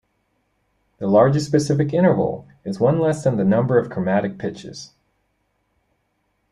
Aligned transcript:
The 0.97 1.05
largest 1.05 1.45
specific 1.45 1.93
interval 1.93 2.47
is 2.65 2.79
one 2.79 2.97
less 2.97 3.23
than 3.23 3.37
the 3.37 3.43
number 3.43 3.77
of 3.77 3.91
"chromatic" 3.91 4.39
pitches. 4.39 4.93